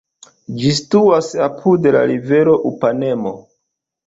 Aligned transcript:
Ĝi 0.61 0.71
situas 0.79 1.29
apud 1.49 1.85
la 1.97 2.01
rivero 2.13 2.57
Upanemo. 2.71 3.37